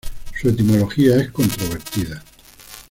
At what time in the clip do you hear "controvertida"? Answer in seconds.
1.29-2.23